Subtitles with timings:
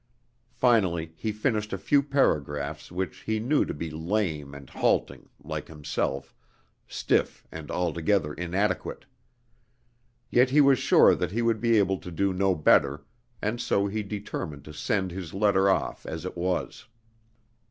[0.55, 5.67] Finally he finished a few paragraphs which he knew to be lame and halting, like
[5.67, 6.33] himself,
[6.87, 9.05] stiff and altogether inadequate.
[10.31, 13.05] Yet he was sure that he would be able to do no better,
[13.43, 16.85] and so he determined to send his letter off as it was.